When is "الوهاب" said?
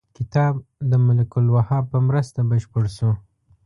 1.39-1.83